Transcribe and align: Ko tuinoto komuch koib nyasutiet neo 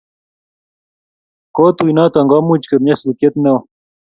Ko 1.55 1.61
tuinoto 1.77 2.19
komuch 2.31 2.65
koib 2.69 2.81
nyasutiet 2.85 3.33
neo 3.43 3.57